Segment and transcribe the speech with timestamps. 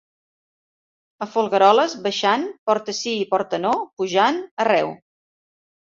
[1.25, 4.91] A Folgueroles, baixant, porta sí i porta no; pujant, arreu.